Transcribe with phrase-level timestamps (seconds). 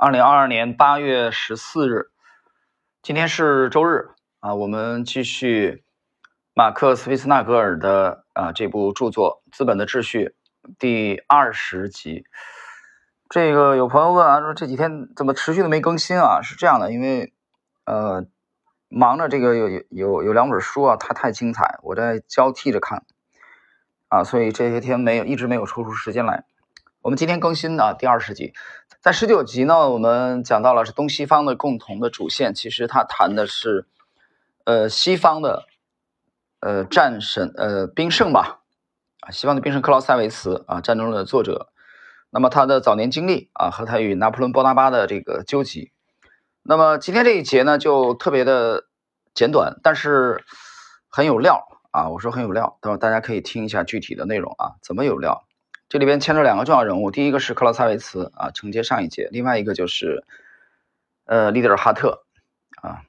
[0.00, 2.10] 二零二二年八月十四日，
[3.02, 5.82] 今天是周日啊，我们继续
[6.54, 10.36] 马克·斯维斯纳格尔的啊这部著作《资本的秩序》
[10.78, 12.24] 第二十集。
[13.28, 16.42] 这个有朋友问啊，说这几天怎么持续的没更新啊？
[16.42, 17.34] 是这样的，因为
[17.84, 18.24] 呃
[18.88, 23.02] 忙着这个有有有有两本书啊，它太精彩，我在交替着看
[24.06, 26.44] 啊，所以这些天没有一直没有抽出时间来。
[27.00, 28.52] 我们今天更新的第二十集，
[29.00, 33.86] 在十九集呢，我们讲到了是东西方的共同的主线，其实它谈的是
[34.64, 35.66] 呃西方的
[36.58, 38.58] 呃战神呃兵圣吧
[39.20, 41.70] 啊，西方的兵圣克劳塞维茨啊，战争论的作者。
[42.30, 45.92] 那么他的早年经历啊，和他与拿破仑波拿巴的这个纠集。
[46.62, 48.88] 那么今天这一节呢，就特别的
[49.32, 50.44] 简短，但是
[51.08, 52.08] 很有料啊。
[52.10, 55.44] 我说很有料，待会大家可以听一下具体的内容啊，怎么有料？
[55.88, 60.22] 这里边牵扯两个重要人物，第一个是克劳塞维茨啊，承接上一节；另外一个就是
[61.24, 62.24] 呃利德尔哈特
[62.82, 63.02] 啊，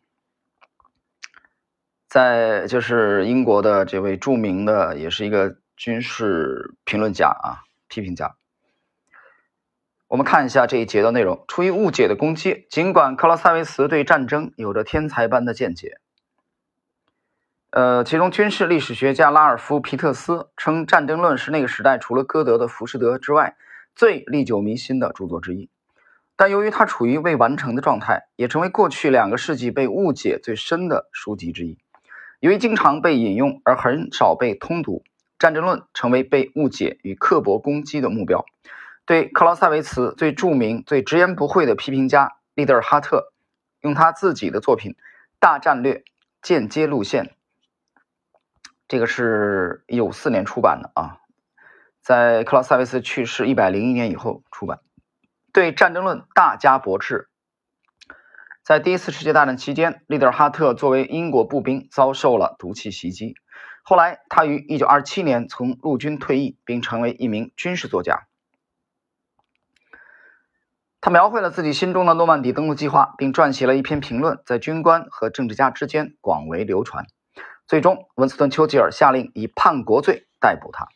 [2.07, 8.35] 在就是英国的这位著名的，也是一个军事评论家啊，批评家。
[10.07, 11.44] 我们看一下这一节的内容。
[11.47, 16.00] 出于误解的攻击，尽管克劳塞维茨对战争有着天才般的见解。
[17.72, 23.58] 呃，其中军事历史学家拉尔夫·皮特斯称，《战争论》是那个时代除了歌德的《浮士德》之外
[23.95, 25.70] 最历久弥新的著作之一。
[26.36, 31.78] 但由于它处于未完成的状态，也成为过去两个世纪被误解最深的书籍之一。
[32.40, 35.03] 由于经常被引用而很少被通读，
[35.38, 38.45] 《战争论》成为被误解与刻薄攻击的目标。
[39.06, 43.31] 对克劳塞维茨最著名、最直言不讳的批评家利德尔哈特，
[43.81, 44.94] 用他自己的作品
[45.40, 46.03] 《大战略
[46.42, 47.25] 间接路线》，
[48.89, 51.19] 这个是一九四年出版的啊，
[52.01, 54.79] 在克劳塞维茨去世一百零一年以后出版。
[55.53, 57.29] 对《战争论》大加驳斥。
[58.63, 63.35] 在第一次世界大战期间，利德尔哈特作为英国步兵遭受了毒气袭击，
[63.83, 68.25] 后来他于一九二七年从陆军退役，并成为一名军事作家。
[70.99, 77.05] 他描绘了自己心中的诺曼底登陆计划，并撰写了一篇评论，在军官和政治家之间广为流传。
[77.69, 80.88] 最终，温斯顿·丘吉尔下令以叛国罪逮捕他，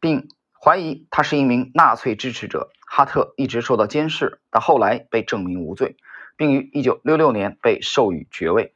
[0.00, 0.28] 并
[0.60, 2.70] 怀疑他是一名纳粹支持者。
[2.88, 5.96] 哈特一直受到监视，但后来被证明无罪，
[6.36, 8.74] 并于1966年被授予爵位。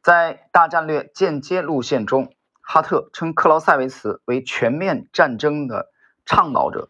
[0.00, 5.90] 在大战略间接路线中，哈特称克劳塞维茨为全面战争的
[6.24, 6.88] 倡导者。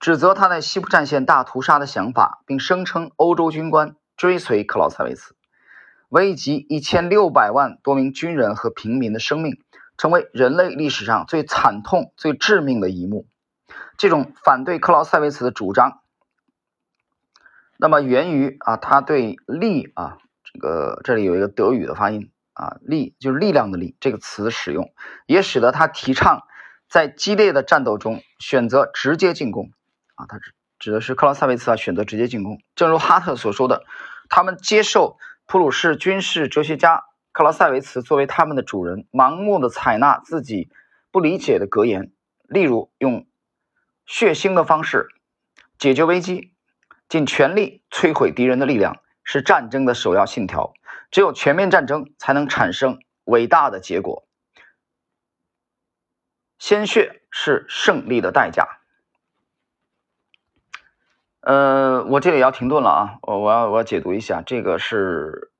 [0.00, 5.36] 指责他在西部战线大屠杀的想法，并声称欧洲军官追随克劳塞维茨，
[6.08, 9.60] 危及一千六百万多名军人和平民的生命，
[9.96, 13.26] 成为人类历史上最惨痛、最致命的一幕。
[13.96, 16.00] 这种反对克劳塞维茨的主张，
[17.76, 24.92] 那么源于啊，他对“力”啊，这个这里有一个德语的发音啊，“力”就是力量的“力”这个词使用，
[25.26, 26.42] 也使得他提倡
[26.88, 29.70] 在激烈的战斗中选择直接进攻。
[30.14, 32.62] 啊，他指指的是克劳塞维茨啊，选择直接进攻。
[32.74, 33.84] 正如哈特所说的，
[34.28, 35.18] 他们接受
[35.50, 40.70] 普鲁士军事哲学家克劳塞维茨作为他们的主人，盲目的采纳自己
[41.10, 43.26] 不理解的格言，例如用
[44.04, 45.08] 血腥的方式
[45.78, 46.52] 解决危机，
[47.08, 50.74] 尽全力摧毁敌人的力量是战争的首要信条。
[51.10, 54.28] 只有全面战争才能产生伟大的结果。
[56.58, 58.77] 鲜血是胜利的代价。
[61.40, 63.18] 呃，我这里要停顿了啊！
[63.22, 65.52] 我我要我要解读一下，这个是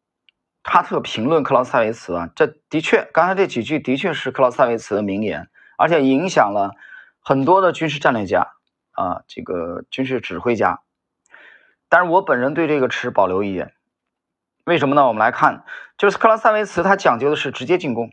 [0.64, 6.74] 哈特评论克劳塞维茨啊，这的确，刚才这几句的确是克劳塞维茨的名言，而且影响了
[7.20, 8.48] 很多的军事战略家
[8.92, 10.80] 啊，这个军事指挥家。
[11.88, 13.72] 但是我本人对这个持保留意见，
[14.64, 15.06] 为什么呢？
[15.06, 15.64] 我们来看，
[15.96, 18.12] 就是克劳塞维茨他讲究的是直接进攻。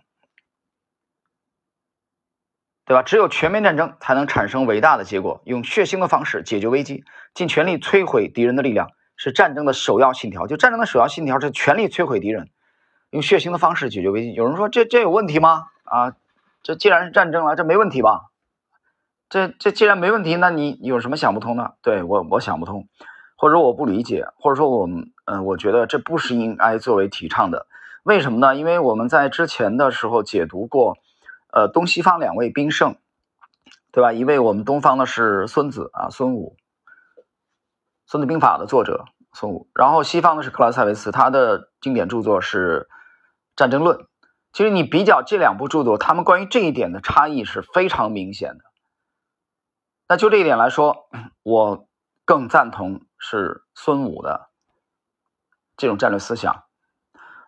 [2.85, 3.01] 对吧？
[3.01, 5.41] 只有全面战争才能产生伟大的结果。
[5.45, 7.03] 用血腥的方式解决危机，
[7.33, 10.45] 尽全力摧毁敌人的力量，是战争的首要信条。
[10.45, 12.49] 就战争的首要信条是全力摧毁敌人，
[13.09, 14.33] 用血腥的方式解决危机。
[14.33, 15.63] 有人说这这有问题吗？
[15.85, 16.13] 啊，
[16.61, 18.25] 这既然是战争了，这没问题吧？
[19.29, 21.73] 这这既然没问题，那你有什么想不通的？
[21.81, 22.87] 对我我想不通，
[23.35, 27.65] 或者说我不理解，或者说我们嗯，我觉得这不是应该作为提倡的。
[28.03, 28.55] 为什么呢？
[28.55, 30.97] 因为我们在之前的时候解读过。
[31.55, 32.97] 呃，东西方两位兵圣，
[33.93, 34.11] 对吧？
[34.11, 36.57] 一位我们东方的是孙子啊，孙武，
[38.05, 39.69] 《孙子兵法》的作者孙武。
[39.73, 42.89] 然后西方的是克劳塞维茨，他的经典著作是
[43.55, 43.97] 《战争论》。
[44.51, 48.65] 其实你比较这两部著作，他们关于这一点的差异是非常明显的。
[50.09, 51.07] 那就这一点来说，
[51.41, 51.87] 我
[52.25, 54.49] 更赞同是孙武的
[55.77, 56.65] 这种战略思想。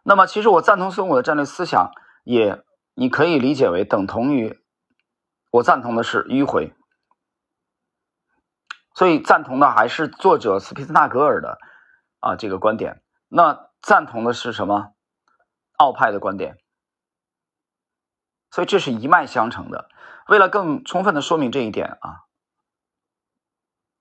[0.03, 1.91] 那么，其实我赞同孙武的战略思想，
[2.23, 2.63] 也
[2.99, 4.59] 你可以理解为等同于
[5.51, 6.73] 我赞同的是迂回。
[8.95, 11.59] 所以，赞同的还是作者斯皮斯纳格尔的
[12.19, 13.03] 啊这个观点。
[13.27, 14.95] 那赞同的是什么？
[15.77, 16.57] 奥派的观点。
[18.49, 19.89] 所以这是一脉相承的。
[20.27, 22.25] 为了更充分的说明这一点啊，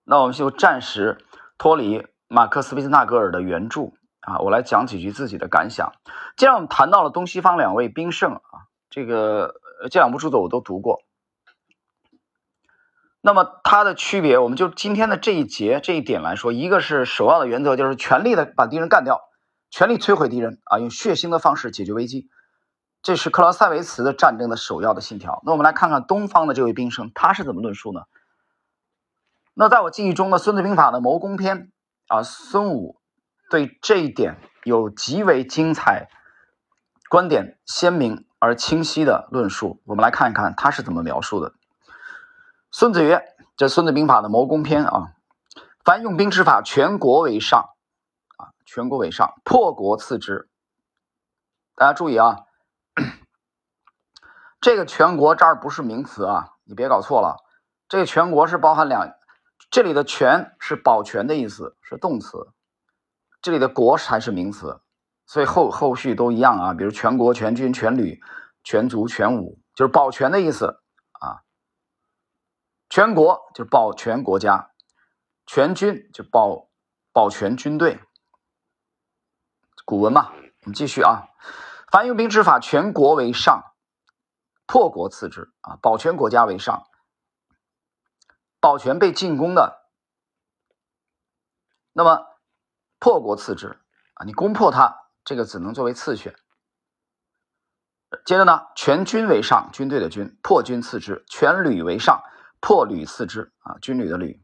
[0.05, 1.23] 那我们就暂时
[1.59, 5.93] 脱离马克思·皮斯纳格尔的原著啊，我来讲几句自己的感想。
[6.39, 9.55] 既然我们谈到了东西方两位兵圣啊，这个
[9.91, 11.03] 这两部著作我都读过。
[13.21, 19.21] 那么它的区别，我们就今天的这一节这一点来说，一个是首要的原则，就是全力的把敌人干掉，
[19.71, 22.29] 全力摧毁敌人啊，用血腥的方式解决危机。
[23.03, 25.43] 这是克劳塞维茨的战争的首要的信条。
[25.45, 28.03] 那我们来看看东方的这位兵圣，他是怎么论述呢？
[29.55, 31.73] 那在我记忆中的《孙子兵法》的谋攻篇
[32.09, 33.01] 啊，孙武
[33.49, 36.09] 对这一点有极为精彩、
[37.09, 39.81] 观点鲜明而清晰的论述。
[39.85, 41.55] 我们来看一看他是怎么描述的。
[42.71, 43.23] 孙子曰
[43.57, 45.13] ：“这《孙子兵法》的谋攻篇啊，
[45.85, 47.71] 凡用兵之法，全国为上
[48.37, 50.49] 啊，全国为上，破国次之。
[51.75, 52.41] 大家注意啊。”
[54.59, 57.37] 这个全国这儿不是名词啊，你别搞错了。
[57.89, 59.13] 这个全国是包含两，
[59.71, 62.53] 这里的全是保全的意思，是动词；
[63.41, 64.81] 这里的国才是名词，
[65.27, 66.75] 所以后后续都一样啊。
[66.75, 68.21] 比如全国、全军、全旅、
[68.65, 70.81] 全族、全武，就是保全的意思
[71.13, 71.43] 啊。
[72.89, 74.71] 全国就是保全国家，
[75.45, 76.69] 全军就保
[77.13, 78.01] 保全军队。
[79.85, 80.33] 古文嘛，
[80.63, 81.29] 我们继续啊。
[81.93, 83.73] 凡用兵之法，全国为上，
[84.67, 86.87] 破国次之啊，保全国家为上，
[88.59, 89.87] 保全被进攻的，
[91.93, 92.27] 那么
[92.99, 93.81] 破国次之
[94.15, 96.35] 啊，你攻破他，这个只能作为次选。
[98.25, 102.23] 接着呢，全军为上，军队的军，破军次之；全旅为上，
[102.61, 104.41] 破旅次之啊，军旅的旅；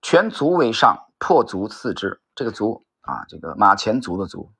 [0.00, 2.22] 全族为上，破族次之。
[2.36, 4.52] 这个族啊，这个马前卒的卒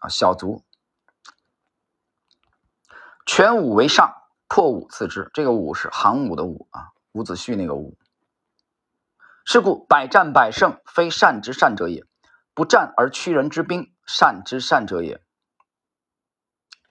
[0.00, 0.62] 啊，小卒。
[3.24, 4.14] 全武为上，
[4.46, 5.30] 破武次之。
[5.32, 7.96] 这个武是行武的武啊，伍子胥那个武。
[9.46, 12.04] 是故百战百胜，非善之善者也；
[12.58, 15.22] 不战而屈人之兵，善之善者也。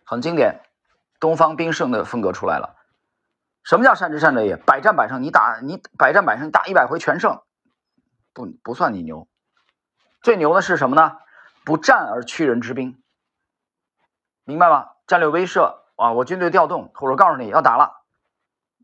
[0.05, 0.61] 很经典，
[1.19, 2.77] 东方兵圣的风格出来了。
[3.65, 4.55] 什么叫善之善者也？
[4.55, 7.41] 百战百胜，你打你百战百胜，打一百回全胜，
[8.31, 9.27] 不不算你牛。
[10.21, 11.17] 最牛的是什么呢？
[11.65, 13.03] 不战而屈人之兵，
[14.45, 14.91] 明白吗？
[15.05, 15.81] 战略威慑。
[15.97, 16.13] 啊！
[16.13, 18.05] 我军队调动，或者告诉你要打了，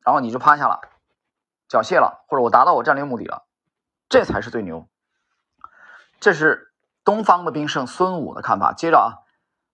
[0.04, 0.82] 然后你就趴下了，
[1.70, 3.46] 缴械了，或者我达到我战略目的了，
[4.10, 4.90] 这才是最牛。
[6.20, 6.73] 这是
[7.04, 8.74] 东方的兵圣孙武的看法。
[8.74, 9.08] 接着啊，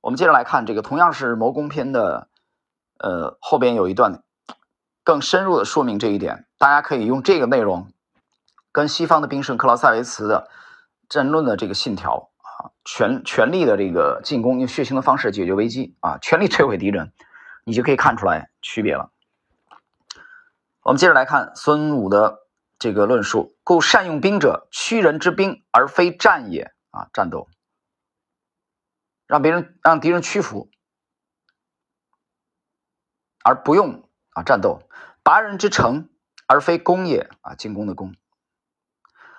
[0.02, 2.30] 我们接着来看这个同样是谋攻篇的，
[2.98, 4.24] 呃，后边有一段
[5.04, 6.48] 更深入的说明这一点。
[6.58, 7.92] 大家可以用这个内容
[8.72, 10.50] 跟西方的兵圣克劳塞维茨的
[11.08, 17.12] 争论的这个信条啊，全全力的这个进攻，用血腥的方式解决危机啊，全力摧毁敌人。
[17.66, 19.12] 你就可以看出来区别了。
[20.82, 22.40] 我们接着来看孙武的
[22.80, 27.10] 这个论述：故善用兵者，屈人之兵而非战也啊！
[27.14, 27.48] 战斗，
[29.28, 30.70] 让别人让敌人屈服，
[33.44, 34.88] 而不用啊战斗；
[35.24, 36.10] 拔人之城
[36.48, 37.56] 而非攻也啊！
[37.56, 38.16] 进攻的攻，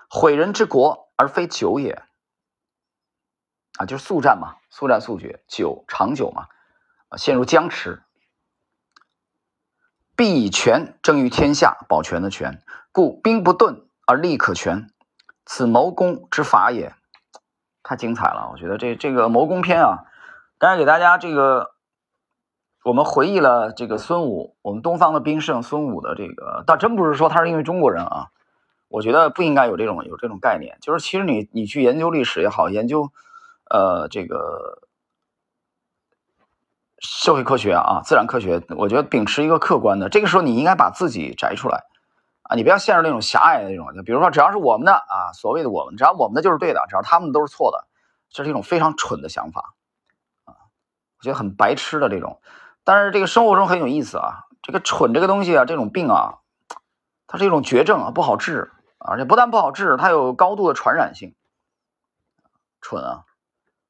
[0.09, 2.03] 毁人之国而非久也
[3.79, 3.87] 啊！
[3.87, 6.49] 就是速战嘛，速战速决，久长久嘛，
[7.09, 8.03] 啊，陷入僵持。
[10.17, 14.93] 必以权争于天下，保全的权，故兵不顿而利可全，
[15.47, 16.95] 此谋攻之法也。
[17.83, 20.05] 太精彩了，我觉得这这个谋攻篇啊，
[20.59, 21.73] 刚才给大家这个，
[22.85, 28.29] 我们回忆了这个孙武，我们东方的兵圣孙武的这个，倒真不是说他是因为中国人啊，
[28.89, 33.11] 我觉得不应该有这种有这种概念，就是其实你你去研究历史也好，研究
[33.69, 34.83] 呃这个。
[37.03, 41.85] 社会科学啊，自然科学，我觉得秉持一个客观的，这个时候你应该把自己摘出来
[42.51, 47.87] 啊，你不要陷入那种狭隘的那种，就比如说只要是我们的啊，所谓的我们，只要我们的就是对的，只要他们都是错的，
[48.29, 49.75] 这是一种非常蠢的想法
[50.47, 50.59] 啊，
[51.19, 52.41] 我觉得很白痴的这种。
[52.83, 56.41] 但是这个生活中很有意思啊，这个蠢这个东西啊，这种病啊，
[57.29, 61.37] 它是一种绝症啊，不好治，而且不但不好治，它有高度的传染性。
[62.81, 63.27] 蠢啊，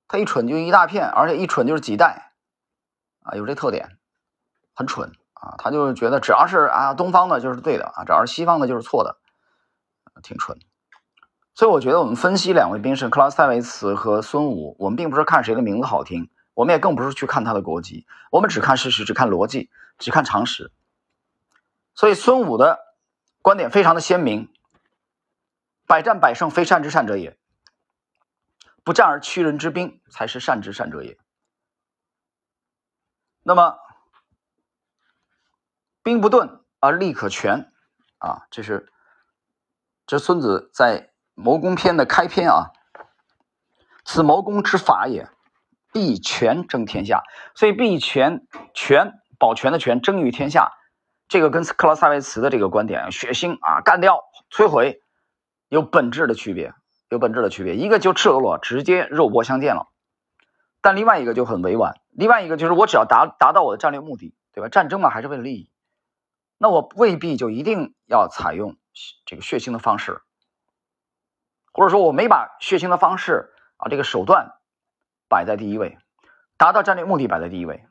[0.07, 2.35] 它一蠢就一大片，而且一蠢就是几代。
[3.23, 3.97] 啊，有这特点，
[4.75, 5.55] 很蠢啊！
[5.59, 9.17] 他就觉得只要是啊东方的就是对的啊，只要是西方的就是错的，
[10.23, 10.59] 挺蠢。
[11.55, 20.71] 所以我觉得我们分析两位兵士克劳塞维茨和孙武，我们并不是看谁的名字好听，我们也更不是去看他的国籍，我们只看事实，只看逻辑，只看常识。
[21.95, 22.79] 所以孙武的
[23.43, 24.49] 观点非常的鲜明：
[25.87, 27.33] 百战百胜，非善之善者也；
[28.85, 31.19] 不战而屈人之兵，才是善之善者也。
[33.43, 33.77] 那么，
[36.11, 37.71] 兵不顿而利可全，
[38.19, 38.89] 啊，这是
[40.09, 42.73] 这孙子在谋攻篇的开篇啊。
[44.05, 45.29] 此谋攻之法也，
[45.93, 47.23] 必权争天下。
[47.55, 50.73] 所以，必权权保全的权，争于天下。
[51.29, 55.01] 这个跟克劳塞维茨的这个观点，血腥啊，干掉、摧毁，
[55.69, 56.75] 有本质的区别，
[57.09, 57.77] 有本质的区别。
[57.77, 59.87] 一个就赤裸裸、直接肉搏相见了，
[60.81, 62.01] 但另外一个就很委婉。
[62.11, 64.69] 另外一个就是我只要达达到我的战略目的，对吧？
[64.69, 65.70] 战争嘛，还是为了利益，
[66.63, 68.77] 那我未必就一定要采用
[69.25, 70.21] 这个血腥的方式，
[71.73, 74.53] 或者说我没把血腥的方式啊这个手段
[75.27, 75.97] 摆在第一位，
[76.59, 77.85] 达到战略目的摆在第一位，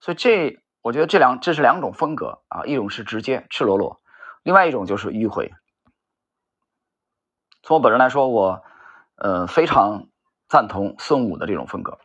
[0.00, 0.58] 所以这。
[0.84, 4.00] 我觉得这两这是两种风格啊，一种是直接赤裸裸，
[4.42, 5.52] 另外一种就是迂回。
[7.62, 8.64] 从我本人来说，我
[9.14, 10.08] 呃非常
[10.48, 12.00] 赞同孙武的这种风格。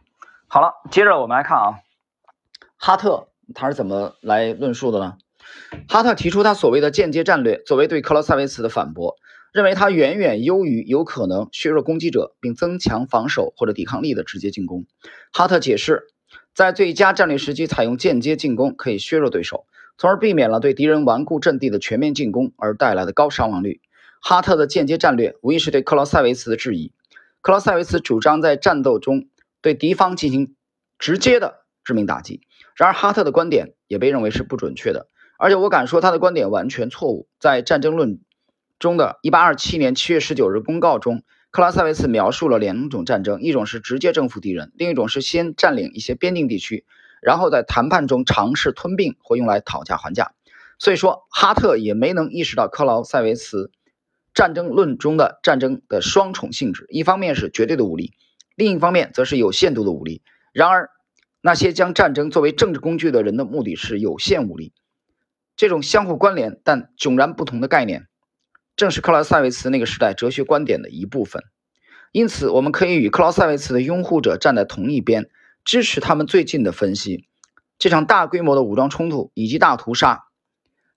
[0.47, 1.79] 好了，接着我们来看啊，
[2.77, 5.17] 哈特他是怎么来论述的呢？
[5.87, 9.15] 哈特提出他所谓的间接战略，作为对克劳塞维茨的反驳，
[9.53, 14.85] 认为他远远优于有可能削弱攻击者并增强防守或者抵抗力的直接进攻。
[15.31, 16.07] 哈特解释。
[16.53, 23.79] 在最佳战略时机采用间接进攻，可以削弱对手，从而避免了对敌人顽固阵地的全面进攻而带来的高伤亡率。
[24.19, 26.91] 哈特的间接战略无疑是对克劳塞维茨的质疑。
[27.41, 29.27] 克劳塞维茨主张在战斗中
[29.61, 30.55] 对敌方进行
[30.97, 32.41] 直接的致命打击，
[32.75, 37.27] 然而哈特的观点也被认为是不准确的，而且我敢说他的观点完全错误。
[37.39, 38.15] 在《战争论》
[38.79, 41.23] 中的1827年7月19日公告中。
[41.49, 46.85] 克拉塞维茨描述了两种战争，一种是直接征服敌人，另一种是先占领一些边境地区，
[47.21, 50.33] 然后在谈判中尝试吞并或用来讨价还价。
[50.77, 53.71] 所以说，哈特也没能意识到克劳塞维茨
[54.33, 58.11] 战争论中的战争的双重性质：一方面是绝对的武力，
[58.55, 60.21] 另一方面则是有限度的武力。
[60.51, 60.91] 然而，
[61.41, 64.73] 那些将战争作为政治工具的人的目的是有限武力。
[65.57, 68.07] 这种相互关联但迥然不同的概念。
[68.77, 71.43] 正是克劳塞维茨那个时代哲学观点的一部分，
[72.11, 75.31] 因此我们可以与克劳塞维茨的拥护者站在同一边，
[75.65, 77.27] 支持他们最近的分析。
[77.79, 80.25] 这场大规模的武装冲突以及大屠杀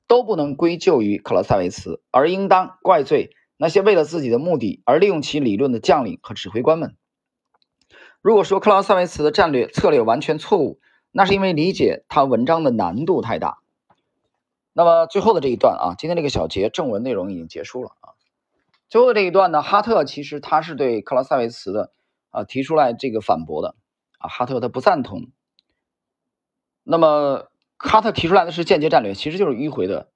[0.07, 6.97] 都不能归咎于克劳塞维茨，而应当怪罪那些为了自己的目的而利用其理论的将领和指挥官们。
[8.21, 10.81] 如果说克劳塞维茨的战略策略完全错误，
[11.13, 13.60] 那是因为理解他文章的难度太大。
[14.81, 18.17] 那么最后的这一段啊，今天这个小节正文内容已经结束了啊。
[18.89, 21.93] 最后的这一段呢，哈特其实他是对克劳塞维茨的
[22.31, 23.75] 啊提出来这个反驳的
[24.17, 25.29] 啊，哈特他不赞同。
[26.83, 30.09] 那么哈特提出来的是间接战略，其实就是迂回的。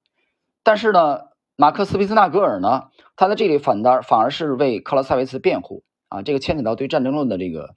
[0.63, 7.75] 但是呢，马克思·皮斯纳格尔呢，他在这里反倒反而是为克劳塞维茨辩护啊，这个牵扯到对战争论的这个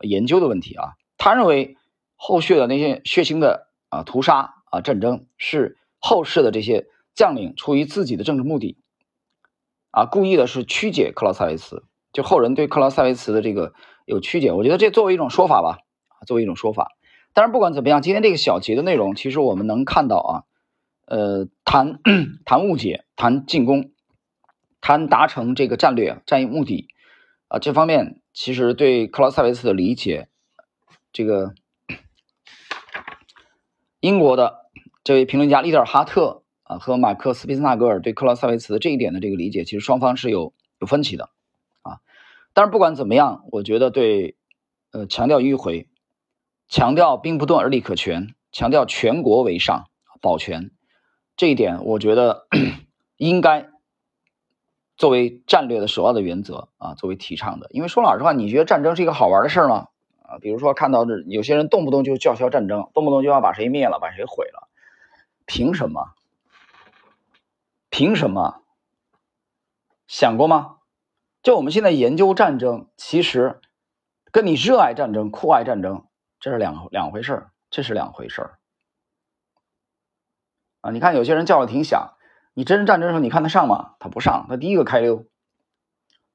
[0.00, 0.94] 研究的问题啊。
[1.18, 1.76] 他认为
[2.16, 5.78] 后续的那些血腥的啊屠杀啊战争是。
[5.98, 8.78] 后世的这些将领出于自己的政治目的，
[9.90, 13.72] 啊，故意的是曲解克劳塞维茨，就后人对克劳塞维茨的这个
[14.04, 15.78] 有曲解，我觉得这作为一种说法吧，
[16.26, 16.92] 作为一种说法。
[17.32, 20.32] 但是不管怎么样，今天这个小节的内容，其实我们能看到啊，
[21.06, 21.98] 呃，谈
[22.44, 23.92] 谈误解，谈进攻，
[24.80, 26.88] 谈达成这个战略战役目的，
[27.48, 30.28] 啊，这方面其实对克劳塞维茨的理解，
[31.12, 31.54] 这个
[34.00, 34.65] 英国的。
[35.06, 41.30] 这位评论家利德尔哈特啊和马克斯皮斯纳格尔对克劳塞维茨这一点的这个理解，其实双方是有有分歧的
[41.82, 42.00] 啊。
[42.52, 44.34] 但是不管怎么样，我觉得对
[44.90, 45.86] 呃强调迂回，
[46.66, 49.84] 强调兵不钝而力可全，强调全国为上
[50.20, 50.72] 保全
[51.36, 52.48] 这一点，我觉得
[53.16, 53.68] 应该
[54.96, 57.68] 作为战略的首要的原则啊，作为提倡的。
[57.70, 59.86] 因为说老实话，你觉得战争是一个好玩的事儿吗？
[60.24, 64.65] 啊，比如说看到这有些人动不动就叫嚣战争，动不动就要把谁灭了，把谁毁了。
[65.46, 66.14] 凭什么？
[67.88, 68.62] 凭什么？
[70.06, 70.78] 想过吗？
[71.42, 73.60] 就我们现在研究战争，其实
[74.32, 76.06] 跟你热爱战争、酷爱战争，
[76.40, 78.58] 这是两两回事儿，这是两回事儿
[80.80, 80.90] 啊！
[80.90, 82.14] 你看有些人叫的挺响，
[82.52, 83.94] 你真正战争的时候，你看他上吗？
[84.00, 85.24] 他不上，他第一个开溜，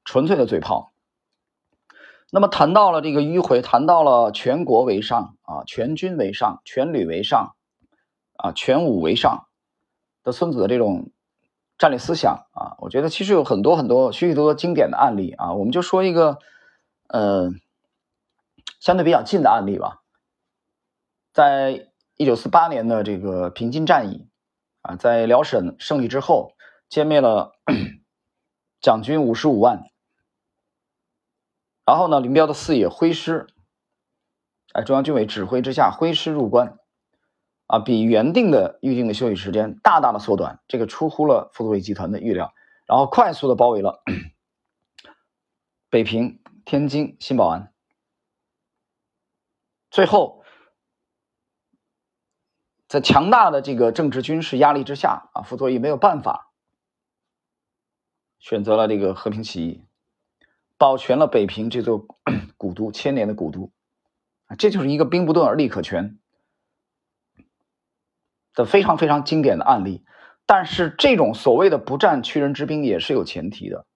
[0.04, 0.92] 纯粹的嘴炮。
[2.30, 7.54] 那么谈到了这个迂回，谈到了全国为上啊，全军为上，全旅为上。
[8.42, 9.46] 啊，全武为上
[10.24, 11.12] 的孙子的这种
[11.78, 16.38] 战略思想啊，我觉得其实有很多很多许许多多经典的案例啊，我们就说一个
[17.06, 17.52] 呃
[18.80, 20.02] 相对比较近的案例吧，
[21.32, 24.28] 在一九四八年的这个平津战役
[24.80, 26.56] 啊，在辽沈胜利之后，
[26.90, 27.52] 歼灭了
[28.82, 29.84] 蒋军五十五万，
[31.84, 33.46] 然后呢，林彪的四野挥师，
[34.72, 36.76] 哎，中央军委指挥之下挥师入关。
[37.72, 42.52] 啊，比原定的预定的休息时间大大的缩短，这个出乎了傅作义集团的预料，
[42.84, 44.02] 然后快速的包围了
[45.88, 47.72] 北平、天津、新保安，
[49.90, 50.44] 最后
[52.88, 56.52] 在强大的这个政治军事压力之下，啊，傅作义没有办法，
[58.38, 59.82] 选择了这个和平起义，
[60.76, 62.06] 保全了北平这座
[62.58, 63.72] 古都千年的古都，
[64.44, 66.18] 啊，这就是一个兵不动而利可全。
[68.54, 70.04] 的非常非常经典的案例，
[70.46, 73.86] 但是这种所谓的不战屈人之兵也是有前提的。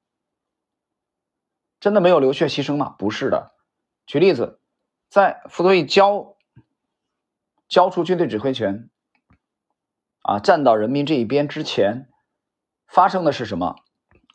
[1.78, 2.94] 真的没有流血牺牲吗？
[2.98, 3.52] 不是的。
[4.06, 4.60] 举例子，
[5.08, 6.36] 在傅作义交
[7.68, 8.88] 交出军队指挥权，
[10.22, 12.08] 啊，站到人民这一边之前，
[12.86, 13.76] 发生的是什么？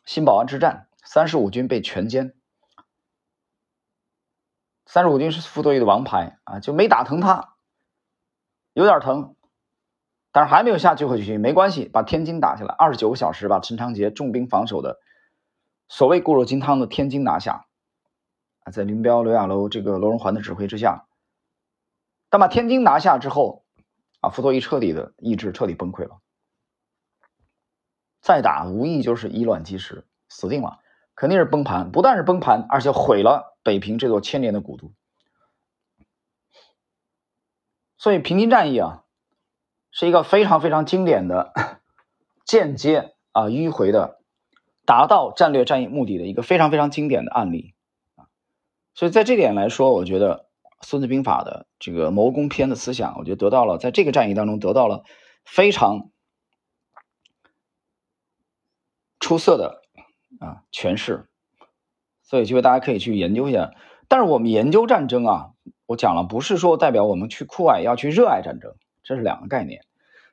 [0.04, 2.34] 新保安之战，三十五军被全歼。
[4.86, 7.56] 三十五军是傅作义的王牌啊，就没打疼他，
[8.72, 9.34] 有点疼。
[10.34, 14.98] 但是还没有下最后决心，没关系，把天津打下来，二十九个小时把陈长捷重兵防守的
[15.88, 17.66] 所谓固若金汤的天津拿下，
[18.64, 21.06] 啊，在林彪、刘亚楼这个罗荣桓的指挥之下，
[22.30, 23.66] 但把天津拿下之后，
[24.20, 26.22] 啊，傅作义彻底的意志彻底崩溃了，
[28.22, 30.78] 再打无疑就是以卵击石，死定了，
[31.14, 34.94] 肯定是崩盘，不但是崩盘，而且毁了北平这座千年的古都，
[37.98, 39.04] 所以平津战役啊。
[39.92, 41.52] 是一个非常非常经典的
[42.44, 44.18] 间接啊迂回的
[44.84, 47.74] 达到战略战役目的的一个非常非常经典的案例
[48.16, 48.26] 啊，
[48.94, 50.38] 所以在这点来说，我觉得
[50.86, 55.04] 《孙子兵法》的这个谋攻篇的思想，我觉得得到了在这个战役当中得到了
[55.44, 56.10] 非常
[59.20, 59.82] 出色的
[60.40, 61.28] 啊诠释，
[62.22, 63.72] 所以就大家可以去研究一下。
[64.08, 65.50] 但是我们研究战争啊，
[65.86, 68.74] 我讲了，不是说代表我们去酷爱要去热爱战争。
[69.02, 69.84] 这是两个概念。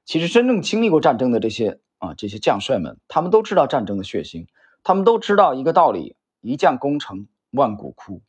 [0.06, 4.48] 其实真正经历过战争的这些啊这些将帅们，他们都知道战争的血腥，
[4.84, 8.22] 他们都知道一个道理：一将功成万骨枯。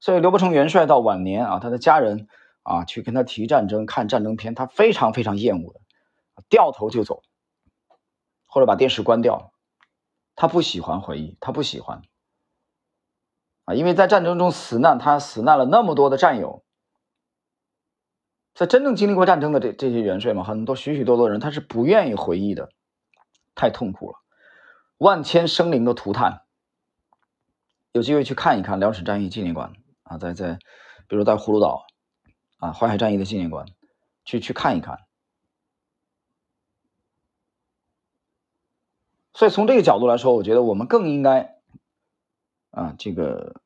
[0.00, 2.28] 所以刘伯承元帅到晚年啊，他的家人
[2.62, 5.80] 啊去跟他提战争、看战争片，他非常非常厌恶的，
[6.48, 7.22] 掉头就走，
[8.46, 9.52] 或者把电视关掉。
[10.36, 12.02] 他不喜欢回忆，他不喜欢
[13.64, 16.62] 啊，因为在战争中死难，他死难了那么多的战友。
[18.58, 22.70] 在真正经历过战争的这这些元帅们，很多许许多多人，他是不愿意回忆的，
[23.54, 24.18] 太痛苦了，
[24.96, 26.42] 万千生灵的涂炭。
[27.92, 30.58] 有机会去看一看辽沈战役纪念馆啊，在在，
[31.06, 31.86] 比如在葫芦岛
[32.56, 33.64] 啊，淮海战役的纪念馆，
[34.24, 34.98] 去去看一看。
[39.34, 41.60] 所以从这个角度来说，我觉得我们更应该
[42.72, 43.60] 啊，这个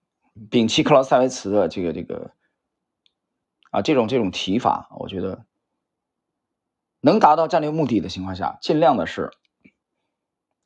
[0.51, 2.33] 摒弃克劳塞维茨的这个这个。
[3.73, 5.47] 啊，这种这种提法，我觉得
[7.01, 9.33] 能达到战略目的的情况下，尽量的是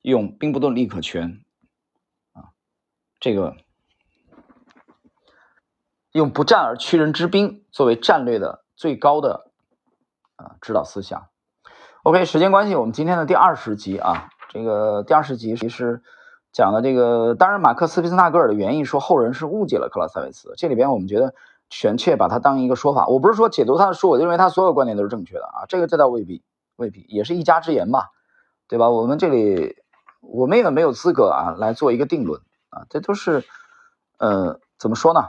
[0.03, 1.41] 用兵不动力可全
[2.33, 2.51] 啊，
[3.21, 3.57] 这个
[6.11, 9.53] 用不战而屈人之兵作为战略的最高的
[10.35, 11.29] 啊指导思想。
[12.03, 16.03] OK，时间关系，我们今天的第二十集啊，这个第二十集其实
[16.51, 21.33] 讲的这个，当然马克思皮斯纳格尔的原意说后人是误解了克劳塞维茨，这里边我们觉得。
[21.69, 26.45] 全切把它当一个说法，我不是说解读他的书，我就认为他所有观点都是正确的啊，这个这倒未必，
[26.77, 28.13] 未必也是一家之言吧，
[28.69, 28.89] 对吧？
[28.89, 29.77] 我们这里
[30.21, 33.45] 我们也没有资格啊来做一个定论啊，这都是
[34.19, 35.25] 呃怎么说呢？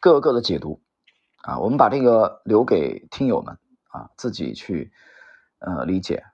[0.00, 0.80] 各个的解读
[1.42, 3.58] 啊，我们把这个留给听友们
[3.90, 4.90] 啊自己去
[5.60, 6.24] 呃理解。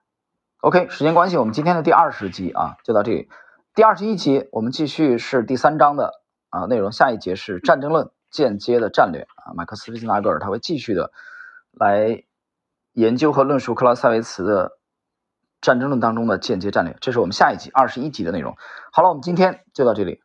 [0.61, 3.29] OK，时间关系，我们今天的第二十集啊就到这里，
[3.75, 6.23] 第二十一集我们继续是第三章的。
[6.51, 11.13] 啊，内容下一节是战争论间接的战略啊，马克思·斯纳格尔他会继续的
[11.71, 12.25] 来
[12.93, 14.73] 研究和论述克劳塞维茨的
[15.61, 18.57] 战争论当中的间接战略，这是我们下一集二十一集的内容。
[18.91, 20.24] 好了，我们今天就到这里。